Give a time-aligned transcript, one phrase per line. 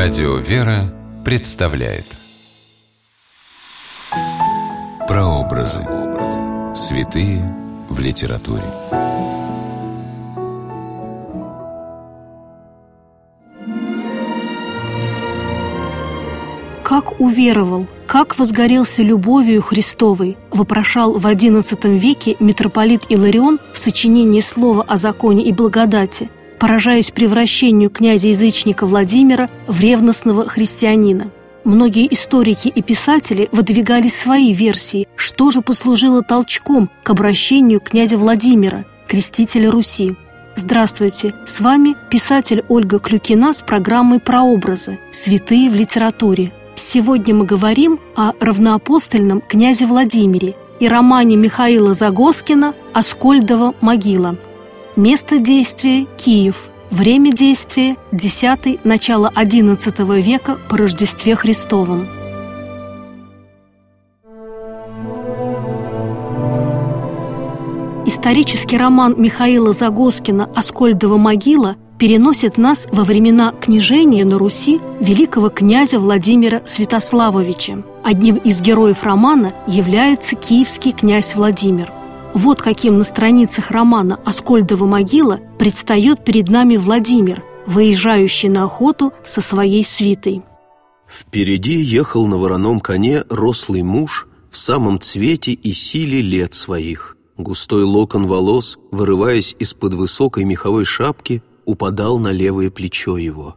[0.00, 2.04] Радио «Вера» представляет
[5.08, 5.84] Прообразы.
[6.72, 7.42] Святые
[7.90, 8.62] в литературе.
[16.84, 24.84] Как уверовал, как возгорелся любовью Христовой, вопрошал в XI веке митрополит Иларион в сочинении слова
[24.86, 31.30] о законе и благодати– поражаясь превращению князя-язычника Владимира в ревностного христианина.
[31.64, 38.84] Многие историки и писатели выдвигали свои версии, что же послужило толчком к обращению князя Владимира,
[39.06, 40.16] крестителя Руси.
[40.56, 41.34] Здравствуйте!
[41.46, 44.98] С вами писатель Ольга Клюкина с программой «Прообразы.
[45.12, 46.52] Святые в литературе».
[46.74, 54.36] Сегодня мы говорим о равноапостольном князе Владимире и романе Михаила Загоскина «Аскольдова могила».
[54.98, 56.70] Место действия– Киев.
[56.90, 62.08] Время действия– 10 начало XI века по Рождестве Христовом.
[68.06, 76.00] Исторический роман Михаила Загоскина «Аскольдова могила» переносит нас во времена княжения на Руси великого князя
[76.00, 77.84] Владимира Святославовича.
[78.02, 81.92] Одним из героев романа является киевский князь Владимир.
[82.34, 89.40] Вот каким на страницах романа «Аскольдова могила» предстает перед нами Владимир, выезжающий на охоту со
[89.40, 90.42] своей свитой.
[91.08, 97.16] Впереди ехал на вороном коне рослый муж в самом цвете и силе лет своих.
[97.36, 103.56] Густой локон волос, вырываясь из-под высокой меховой шапки, упадал на левое плечо его.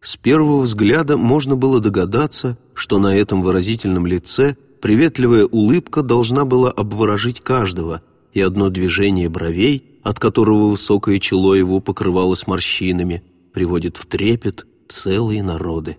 [0.00, 6.70] С первого взгляда можно было догадаться, что на этом выразительном лице приветливая улыбка должна была
[6.70, 14.06] обворожить каждого, и одно движение бровей, от которого высокое чело его покрывалось морщинами, приводит в
[14.06, 15.96] трепет целые народы.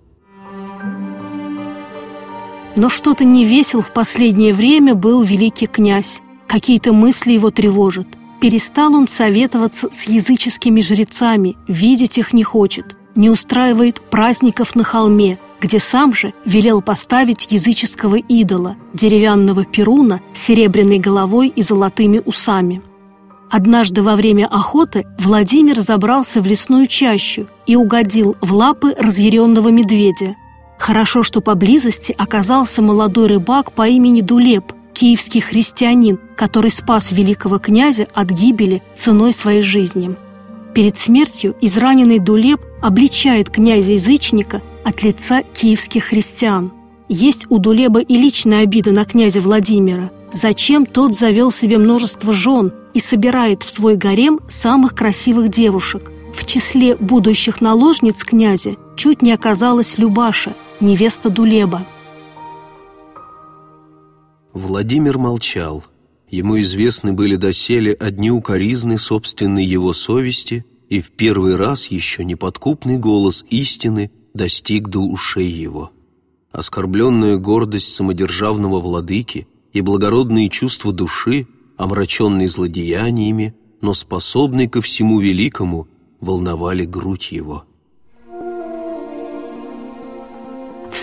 [2.76, 6.22] Но что-то не весел в последнее время был великий князь.
[6.48, 8.08] Какие-то мысли его тревожат.
[8.40, 15.40] Перестал он советоваться с языческими жрецами, видеть их не хочет, не устраивает праздников на холме,
[15.60, 22.82] где сам же велел поставить языческого идола, деревянного перуна с серебряной головой и золотыми усами.
[23.50, 30.36] Однажды во время охоты Владимир забрался в лесную чащу и угодил в лапы разъяренного медведя.
[30.80, 38.08] Хорошо, что поблизости оказался молодой рыбак по имени Дулеп, киевский христианин, который спас великого князя
[38.14, 40.16] от гибели ценой своей жизни.
[40.74, 46.72] Перед смертью израненный Дулеп обличает князя-язычника от лица киевских христиан.
[47.10, 50.12] Есть у Дулеба и личная обида на князя Владимира.
[50.32, 56.10] Зачем тот завел себе множество жен и собирает в свой гарем самых красивых девушек?
[56.34, 61.86] В числе будущих наложниц князя чуть не оказалась Любаша, невеста Дулеба.
[64.54, 65.84] Владимир молчал.
[66.32, 72.98] Ему известны были доселе одни укоризны собственной его совести, и в первый раз еще неподкупный
[72.98, 75.92] голос истины достиг до ушей его.
[76.54, 85.90] Оскорбленная гордость самодержавного владыки и благородные чувства души, омраченные злодеяниями, но способные ко всему великому,
[86.22, 87.66] волновали грудь его.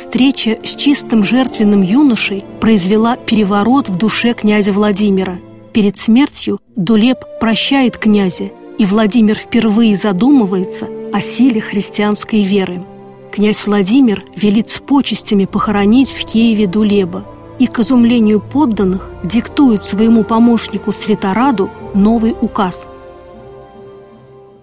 [0.09, 5.39] Встреча с чистым жертвенным юношей произвела переворот в душе князя Владимира.
[5.73, 12.85] Перед смертью Дулеп прощает князя, и Владимир впервые задумывается о силе христианской веры–
[13.39, 17.25] князь Владимир велит с почестями похоронить в Киеве Дулеба
[17.61, 22.91] и, к изумлению подданных, диктует своему помощнику Светораду новый указ.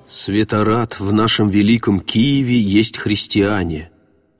[0.07, 3.91] «Светорад в нашем великом Киеве есть христиане.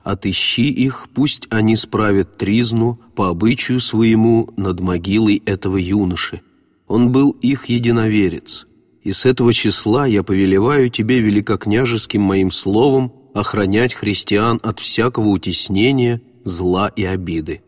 [0.06, 6.42] Отыщи их, пусть они справят тризну по обычаю своему над могилой этого юноши.
[6.86, 8.68] Он был их единоверец.
[9.02, 16.22] И с этого числа я повелеваю тебе великокняжеским моим словом охранять христиан от всякого утеснения,
[16.44, 17.62] зла и обиды.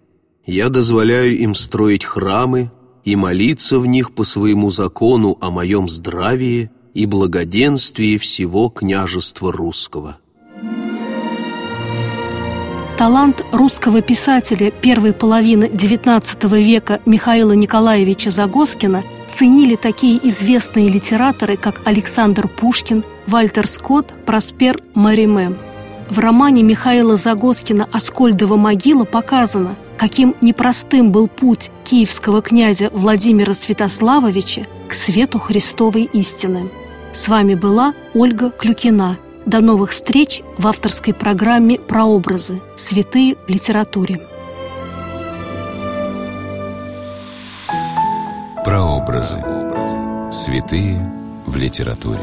[0.47, 2.71] Я дозволяю им строить храмы
[3.05, 10.19] и молиться в них по своему закону о моем здравии и благоденствии всего княжества русского».
[12.99, 21.81] Талант русского писателя первой половины XIX века Михаила Николаевича Загоскина ценили такие известные литераторы, как
[21.85, 25.57] Александр Пушкин, Вальтер Скотт, Проспер Мариме.
[26.11, 34.67] В романе Михаила Загоскина «Аскольдова могила» показано, каким непростым был путь киевского князя Владимира Святославовича
[34.89, 36.69] к свету Христовой истины.
[37.13, 39.19] С вами была Ольга Клюкина.
[39.49, 42.61] До новых встреч в авторской программе «Прообразы.
[42.77, 44.21] Святые в литературе».
[48.63, 49.43] Прообразы.
[50.31, 51.01] Святые
[51.47, 52.21] в литературе.